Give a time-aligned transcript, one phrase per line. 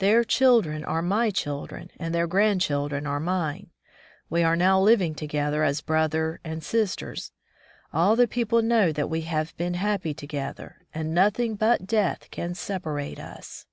[0.00, 3.70] Their children are my children and their grandchildren are mine.
[4.28, 7.32] We are now living together as brother and sisters.
[7.90, 12.54] All the people know that we have been happy together, and nothing but death can
[12.54, 13.64] separate us."